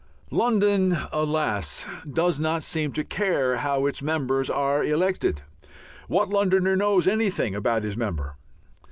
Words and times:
London, 0.31 0.97
alas! 1.13 1.87
does 2.11 2.39
not 2.39 2.63
seem 2.63 2.91
to 2.93 3.03
care 3.03 3.57
how 3.57 3.85
its 3.85 4.01
members 4.01 4.49
are 4.49 4.83
elected. 4.83 5.43
What 6.07 6.27
Londoner 6.29 6.75
knows 6.75 7.07
anything 7.07 7.53
about 7.53 7.83
his 7.83 7.95
member? 7.95 8.35